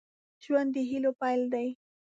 ژوند 0.43 0.69
د 0.73 0.77
هيلو 0.89 1.11
پيل 1.19 1.41
دی. 1.53 1.67